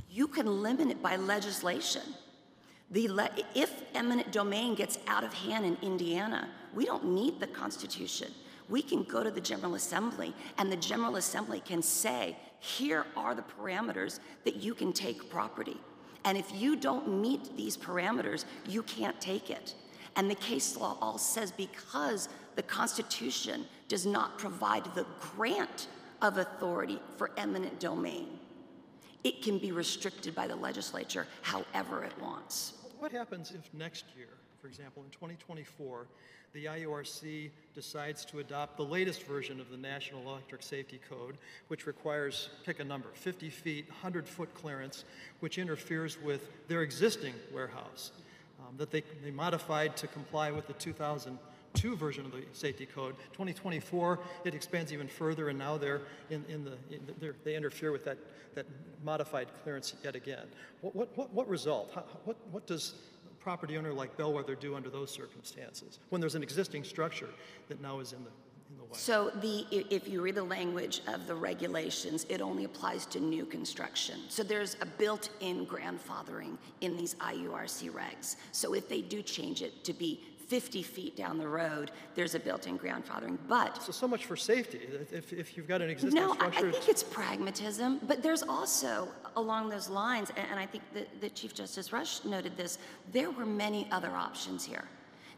[0.08, 2.02] You can limit it by legislation.
[2.92, 8.32] Le- if eminent domain gets out of hand in Indiana, we don't need the Constitution.
[8.68, 13.34] We can go to the General Assembly, and the General Assembly can say, here are
[13.34, 15.78] the parameters that you can take property.
[16.24, 19.74] And if you don't meet these parameters, you can't take it.
[20.16, 25.88] And the case law all says because the Constitution does not provide the grant
[26.22, 28.38] of authority for eminent domain,
[29.24, 32.74] it can be restricted by the legislature however it wants.
[32.98, 34.28] What happens if next year,
[34.60, 36.06] for example, in 2024,
[36.52, 41.86] the IURC decides to adopt the latest version of the National Electric Safety Code, which
[41.86, 45.04] requires, pick a number, 50 feet, 100 foot clearance,
[45.38, 48.10] which interferes with their existing warehouse,
[48.70, 53.16] um, that they, they modified to comply with the 2002 version of the safety code.
[53.32, 57.92] 2024, it expands even further, and now they're in, in the, in the they interfere
[57.92, 58.18] with that,
[58.54, 58.66] that
[59.04, 60.46] modified clearance yet again.
[60.80, 61.90] What, what, what, what result?
[61.94, 62.94] How, what, what does
[63.30, 67.28] a property owner like Bellwether do under those circumstances when there's an existing structure
[67.68, 68.30] that now is in the,
[68.92, 73.44] So the, if you read the language of the regulations, it only applies to new
[73.46, 74.20] construction.
[74.28, 78.36] So there's a built-in grandfathering in these IURC regs.
[78.52, 82.40] So if they do change it to be 50 feet down the road, there's a
[82.40, 83.38] built-in grandfathering.
[83.48, 84.80] But So, so much for safety.
[85.12, 89.06] If, if you've got an existing No, I, I think it's pragmatism, but there's also,
[89.36, 92.78] along those lines, and, and I think that, that Chief Justice Rush noted this,
[93.12, 94.84] there were many other options here.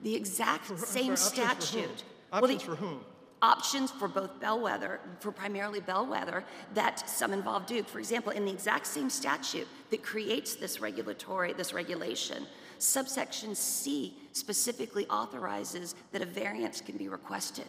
[0.03, 1.85] The exact I'm same sorry, options for whom?
[1.85, 2.05] statute.
[2.33, 3.01] Well, the- for whom?
[3.43, 7.89] Options for both Bellwether, for primarily Bellwether, that some involve Duke.
[7.89, 12.47] For example, in the exact same statute that creates this regulatory, this regulation,
[12.79, 17.67] subsection C specifically authorizes that a variance can be requested.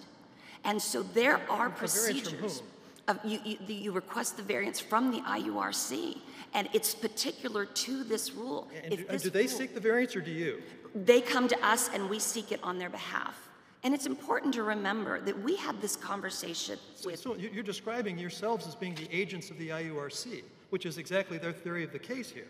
[0.63, 2.62] And so there are procedures.
[3.07, 6.19] Of, you, you, the- you request the variance from the IURC,
[6.53, 8.69] and it's particular to this rule.
[8.81, 10.62] and If do, this do they rule- seek the variance or do you?
[10.95, 13.49] they come to us and we seek it on their behalf.
[13.84, 18.17] And it's important to remember that we had this conversation with so you- you're describing
[18.17, 22.00] yourselves as being the agents of the IURC, which is exactly their theory of the
[22.00, 22.48] case here.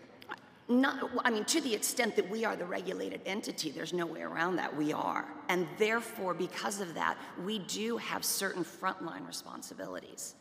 [0.69, 4.21] not, I mean, to the extent that we are the regulated entity, there's no way
[4.21, 4.73] around that.
[4.73, 5.25] We are.
[5.49, 10.35] And therefore, because of that, we do have certain frontline responsibilities.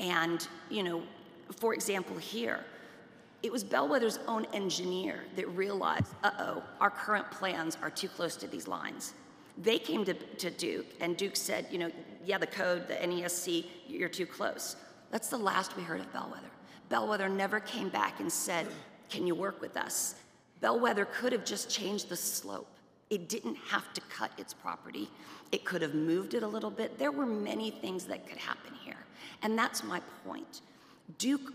[0.00, 1.04] And, you know,
[1.56, 2.64] for example, here,
[3.42, 8.36] it was Bellwether's own engineer that realized, uh oh, our current plans are too close
[8.36, 9.14] to these lines.
[9.58, 11.90] They came to, to Duke, and Duke said, you know,
[12.24, 14.76] yeah, the code, the NESC, you're too close.
[15.10, 16.50] That's the last we heard of Bellwether.
[16.88, 18.66] Bellwether never came back and said,
[19.08, 20.14] can you work with us?
[20.60, 22.68] Bellwether could have just changed the slope.
[23.10, 25.08] It didn't have to cut its property.
[25.50, 26.98] It could have moved it a little bit.
[26.98, 28.98] There were many things that could happen here.
[29.42, 30.60] And that's my point.
[31.18, 31.52] Duke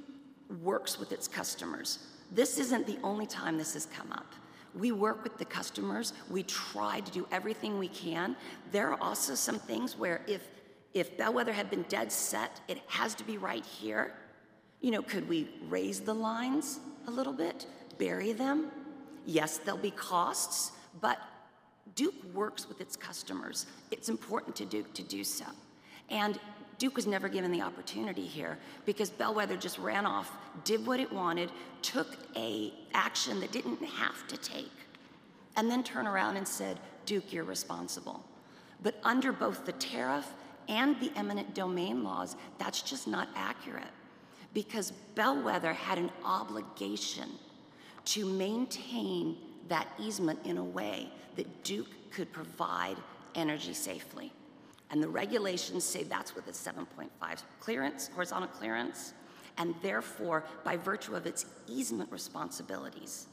[0.62, 2.00] works with its customers.
[2.32, 4.34] This isn't the only time this has come up.
[4.78, 6.14] We work with the customers.
[6.30, 8.36] We try to do everything we can.
[8.72, 10.42] There are also some things where if
[10.96, 14.14] if Bellwether had been dead set, it has to be right here.
[14.80, 17.68] You know, could we raise the lines a little bit,
[17.98, 18.72] bury them?
[19.26, 20.72] Yes, there'll be costs,
[21.02, 21.20] but
[21.96, 23.66] Duke works with its customers.
[23.92, 25.46] It's important to Duke to do so.
[26.10, 26.40] And
[26.78, 30.32] Duke was never given the opportunity here because Bellwether just ran off,
[30.64, 31.52] did what it wanted,
[31.82, 34.72] took a action that didn't have to take,
[35.56, 38.24] and then turn around and said, Duke, you're responsible.
[38.84, 40.28] But under both the tariff
[40.68, 43.84] and the eminent domain laws, that's just not accurate
[44.54, 47.30] because Bellwether had an obligation
[48.06, 52.96] to maintain that easement in a way that Duke could provide
[53.36, 54.32] energy safely.
[54.92, 57.10] And the regulations say that's with a 7.5
[57.60, 59.14] clearance, horizontal clearance,
[59.58, 63.28] and therefore, by virtue of its easement responsibilities,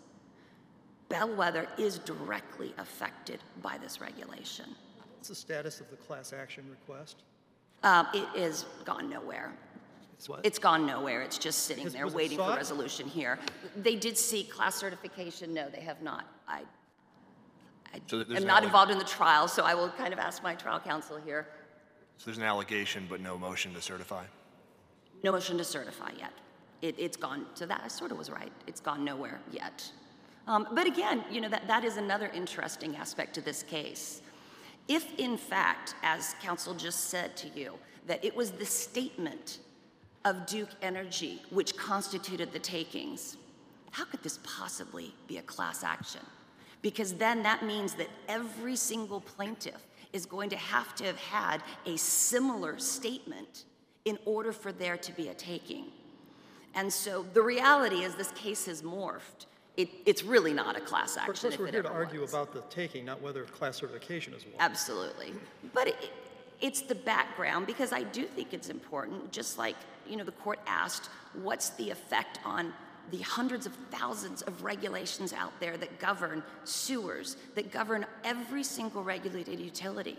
[1.08, 4.66] Bellwether is directly affected by this regulation.
[5.16, 7.16] What's the status of the class action request?
[7.82, 9.52] Um, it is gone nowhere.
[10.16, 10.40] It's what?
[10.46, 11.20] It's gone nowhere.
[11.22, 13.38] It's just sitting there waiting for resolution here.
[13.76, 15.52] They did seek class certification.
[15.52, 16.26] No, they have not.
[16.46, 16.62] I,
[18.06, 20.42] So there's an not alleg- involved in the trial, so I will kind of ask
[20.42, 21.46] my trial counsel here.
[22.18, 24.24] So there's an allegation, but no motion to certify?
[25.22, 26.32] No motion to certify yet.
[26.80, 28.52] It, it's gone, so that I sort of was right.
[28.66, 29.90] It's gone nowhere yet.
[30.48, 34.22] Um, but again, you know, that, that is another interesting aspect to this case.
[34.88, 37.74] If, in fact, as counsel just said to you,
[38.06, 39.58] that it was the statement
[40.24, 43.36] of Duke Energy which constituted the takings,
[43.92, 46.22] how could this possibly be a class action?
[46.82, 51.62] Because then that means that every single plaintiff is going to have to have had
[51.86, 53.64] a similar statement
[54.04, 55.86] in order for there to be a taking.
[56.74, 59.46] And so the reality is this case has morphed.
[59.76, 61.30] It, it's really not a class action.
[61.30, 62.30] Of course, we're here to argue was.
[62.30, 64.54] about the taking, not whether class certification is one.
[64.58, 65.32] Absolutely.
[65.72, 66.10] But it,
[66.60, 69.76] it's the background because I do think it's important, just like,
[70.08, 72.74] you know, the court asked, what's the effect on
[73.10, 79.02] the hundreds of thousands of regulations out there that govern sewers, that govern every single
[79.02, 80.16] regulated utility?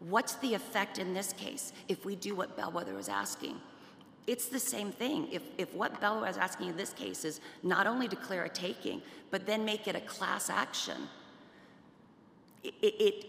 [0.00, 3.60] What's the effect in this case if we do what Bellwether was asking?
[4.26, 5.28] It's the same thing.
[5.30, 9.00] If, if what Bellwether is asking in this case is not only declare a taking,
[9.30, 11.08] but then make it a class action,
[12.62, 13.26] it, it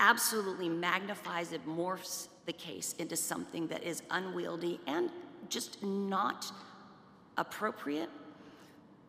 [0.00, 5.10] absolutely magnifies it morphs the case into something that is unwieldy and
[5.48, 6.50] just not
[7.36, 8.08] appropriate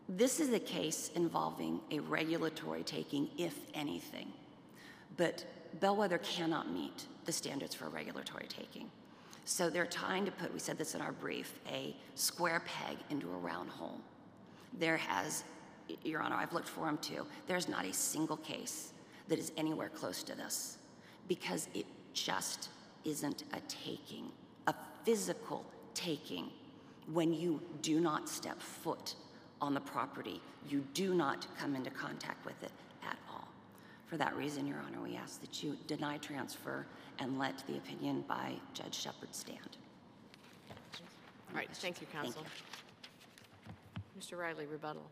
[0.10, 4.34] this is a case involving a regulatory taking if anything.
[5.18, 5.45] But
[5.80, 8.89] bellwether cannot meet the standards for a regulatory taking.
[9.45, 13.28] So they're trying to put we said this in our brief a square peg into
[13.30, 14.01] a round hole.
[14.80, 15.43] There has,
[16.03, 17.26] Your Honor, I've looked for them too.
[17.47, 18.93] There's not a single case
[19.28, 20.78] that is anywhere close to this
[21.28, 22.70] because it just
[23.05, 24.32] isn't a taking,
[24.66, 26.49] a physical taking
[27.12, 29.14] when you do not step foot
[29.62, 30.41] on the property.
[30.68, 32.72] You do not come into contact with it
[33.03, 33.47] at all.
[34.05, 36.86] For that reason, Your Honor, we ask that you deny transfer
[37.20, 39.78] and let the opinion by Judge Shepard stand.
[40.70, 42.43] All right, thank you, counsel.
[42.43, 42.47] Thank
[44.26, 44.36] you.
[44.38, 44.39] Mr.
[44.39, 45.03] Riley, rebuttal.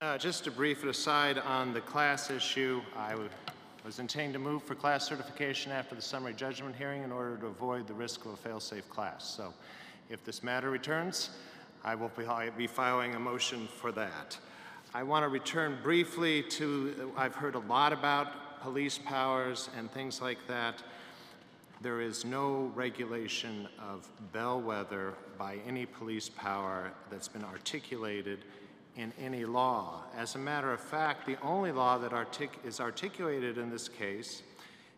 [0.00, 3.30] Uh, Just a brief aside on the class issue, I would-
[3.84, 7.46] was intending to move for class certification after the summary judgment hearing in order to
[7.46, 9.24] avoid the risk of a fail-safe class.
[9.24, 9.52] So
[10.08, 11.30] if this matter returns,
[11.84, 12.10] I will
[12.56, 14.38] be- filing a motion for that.
[14.94, 20.22] I want to return briefly to, I've heard a lot about police powers and things
[20.22, 20.82] like that.
[21.82, 28.44] There is no regulation of bellwether by any police power that's been articulated
[28.96, 30.04] in any law.
[30.16, 34.42] As a matter of fact, the only law that artic- is articulated in this case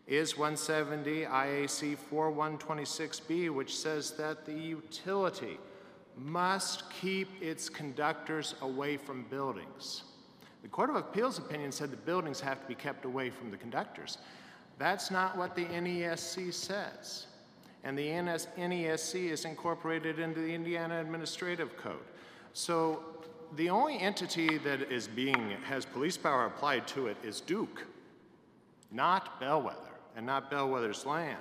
[0.05, 5.59] is 170 IAC 4126B, which says that the utility
[6.17, 10.03] must keep its conductors away from buildings.
[10.63, 13.57] The Court of Appeals opinion said the buildings have to be kept away from the
[13.57, 14.17] conductors.
[14.77, 17.27] That's not what the NESC says.
[17.83, 22.03] And the NS NESC is incorporated into the Indiana Administrative Code.
[22.53, 23.03] So
[23.55, 27.85] the only entity that is being, has police power applied to it is Duke,
[28.91, 29.77] not Bellwether,
[30.15, 31.37] and not Bellwether's land.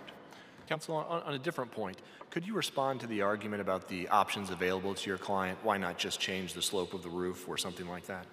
[0.66, 1.98] Counsel, on, on a different point,
[2.30, 5.58] could you respond to the argument about the options available to your client?
[5.62, 8.26] Why not just change the slope of the roof or something like that?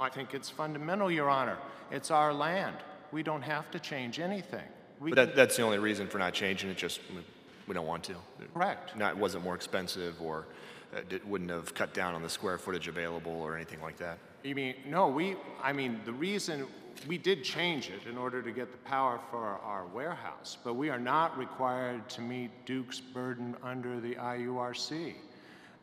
[0.00, 1.58] I think it's fundamental, Your Honor.
[1.90, 2.76] It's our land.
[3.12, 4.64] We don't have to change anything.
[5.00, 7.22] We But that, that's the only reason for not changing it, just we,
[7.66, 8.16] we don't want to.
[8.54, 8.96] Correct.
[8.96, 10.46] Not, it wasn't more expensive or
[10.94, 14.18] uh, it wouldn't have cut down on the square footage available or anything like that?
[14.42, 16.66] You mean, no, we, I mean, the reason,
[17.06, 20.88] we did change it in order to get the power for our warehouse, but we
[20.88, 25.14] are not required to meet Duke's burden under the IURC.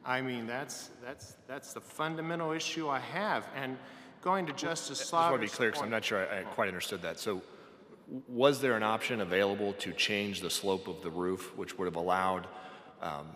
[0.05, 3.77] I mean, that's, that's, that's the fundamental issue I have, and
[4.21, 6.43] going to Justice I just want to be clear, because I'm not sure I, I
[6.43, 7.19] quite understood that.
[7.19, 7.41] So
[8.27, 11.95] was there an option available to change the slope of the roof, which would have
[11.95, 12.47] allowed
[13.01, 13.27] um,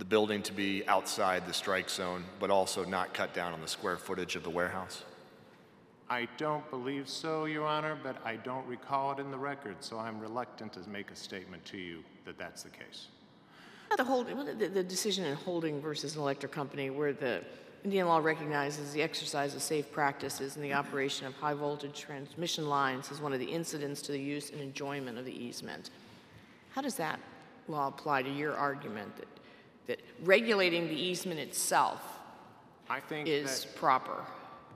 [0.00, 3.68] the building to be outside the strike zone, but also not cut down on the
[3.68, 5.04] square footage of the warehouse?
[6.08, 9.98] I don't believe so, Your Honor, but I don't recall it in the record, so
[9.98, 13.08] I'm reluctant to make a statement to you that that's the case.
[13.90, 14.26] How The, hold,
[14.58, 17.42] the, the decision in Holding versus an electric company, where the
[17.84, 22.68] Indian law recognizes the exercise of safe practices and the operation of high voltage transmission
[22.68, 25.90] lines as one of the incidents to the use and enjoyment of the easement.
[26.70, 27.20] How does that
[27.68, 29.28] law apply to your argument that,
[29.86, 32.02] that regulating the easement itself
[32.88, 34.24] I think is that proper?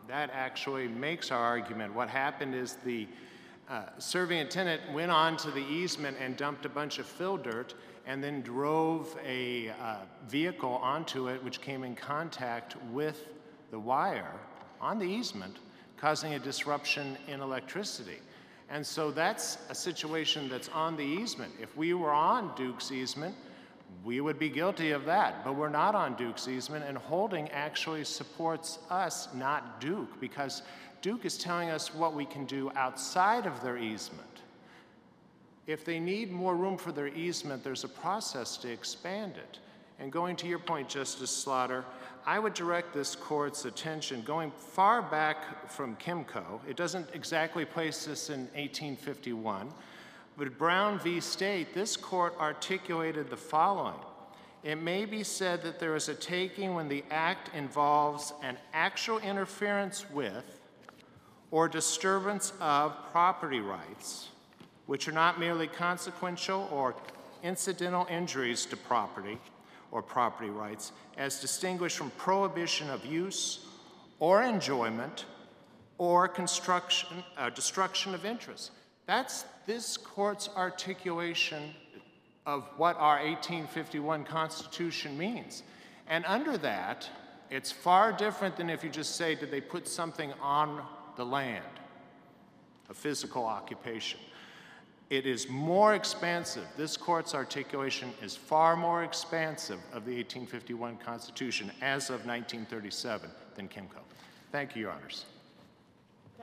[0.09, 1.94] that actually makes our argument.
[1.94, 3.07] What happened is the
[3.68, 7.74] uh, serving tenant went on to the easement and dumped a bunch of fill dirt
[8.07, 9.96] and then drove a uh,
[10.28, 13.28] vehicle onto it, which came in contact with
[13.70, 14.34] the wire
[14.80, 15.57] on the easement,
[15.96, 18.18] causing a disruption in electricity.
[18.68, 21.52] And so that's a situation that's on the easement.
[21.61, 23.34] If we were on Duke's easement,
[24.03, 25.45] we would be guilty of that.
[25.45, 30.62] But we're not on Duke's easement, and Holding actually supports us, not Duke, because
[31.03, 34.22] Duke is telling us what we can do outside of their easement.
[35.66, 39.59] If they need more room for their easement, there's a process to expand it.
[39.99, 41.84] And going to your point, Justice Slaughter,
[42.26, 46.61] I would direct this court's attention going far back from Kimco.
[46.68, 49.70] It doesn't exactly place this in 1851,
[50.37, 51.20] but Brown v.
[51.20, 53.99] State, this court articulated the following.
[54.62, 59.18] It may be said that there is a taking when the act involves an actual
[59.18, 60.61] interference with
[61.51, 64.28] or disturbance of property rights
[64.87, 66.95] which are not merely consequential or
[67.43, 69.39] incidental injuries to property
[69.91, 73.66] or property rights, as distinguished from prohibition of use
[74.18, 75.24] or enjoyment
[75.99, 78.72] or construction, uh, destruction of interest.
[79.07, 81.74] That's this court's articulation
[82.46, 85.62] of what our 1851 Constitution means.
[86.09, 87.09] And under that,
[87.50, 90.82] it's far different than if you just say, did they put something on
[91.16, 91.64] the land,
[92.90, 94.20] a physical occupation.
[95.11, 96.66] It is more expansive.
[96.76, 103.68] This court's articulation is far more expansive of the 1851 Constitution as of 1937 than
[103.68, 104.00] Kimco.
[104.50, 105.26] Thank you, Your Honors.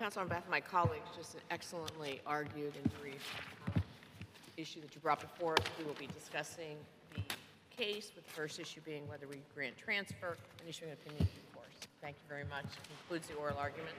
[0.02, 3.36] Counsel, on behalf of my colleagues, just an excellently argued and brief
[3.76, 3.84] um,
[4.58, 5.66] issue that you brought before us.
[5.78, 6.76] We will be discussing
[7.14, 7.22] the
[7.70, 11.88] case, with the first issue being whether we grant transfer and issuing an opinion course.
[12.02, 12.66] Thank you very much.
[12.98, 13.94] Concludes the oral argument.